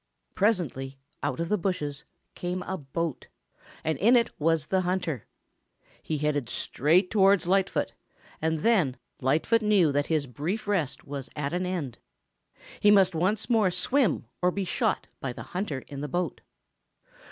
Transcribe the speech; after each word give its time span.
Presently 0.33 0.97
out 1.21 1.39
of 1.39 1.47
the 1.49 1.59
bushes 1.59 2.05
came 2.33 2.63
a 2.63 2.75
boat, 2.75 3.27
and 3.83 3.99
in 3.99 4.15
it 4.15 4.31
was 4.39 4.65
the 4.65 4.81
hunter. 4.81 5.27
He 6.01 6.17
headed 6.17 6.49
straight 6.49 7.11
towards 7.11 7.45
Lightfoot, 7.45 7.93
and 8.41 8.61
then 8.61 8.97
Lightfoot 9.21 9.61
knew 9.61 9.91
that 9.91 10.07
his 10.07 10.25
brief 10.25 10.67
rest 10.67 11.05
was 11.05 11.29
at 11.35 11.53
an 11.53 11.67
end. 11.67 11.99
He 12.79 12.89
must 12.89 13.13
once 13.13 13.47
more 13.47 13.69
swim 13.69 14.25
or 14.41 14.49
be 14.49 14.65
shot 14.65 15.05
by 15.19 15.33
the 15.33 15.43
hunter 15.53 15.83
in 15.87 16.01
the 16.01 16.07
boat. 16.07 16.41